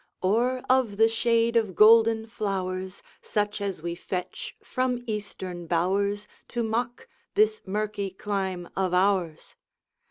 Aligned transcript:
Or 0.23 0.63
of 0.67 0.97
the 0.97 1.07
shade 1.07 1.55
of 1.55 1.75
golden 1.75 2.25
flowers, 2.25 3.03
Such 3.21 3.61
as 3.61 3.83
we 3.83 3.93
fetch 3.93 4.55
from 4.63 5.03
Eastern 5.05 5.67
bowers, 5.67 6.25
To 6.47 6.63
mock 6.63 7.07
this 7.35 7.61
murky 7.67 8.09
clime 8.09 8.67
of 8.75 8.95
ours? 8.95 9.55